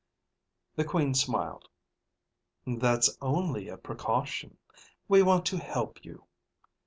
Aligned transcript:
The 0.77 0.83
Queen 0.83 1.13
smiled. 1.13 1.69
"That's 2.65 3.15
only 3.21 3.67
a 3.69 3.77
precaution. 3.77 4.57
We 5.07 5.21
want 5.21 5.45
to 5.45 5.59
help 5.59 6.03
you." 6.03 6.23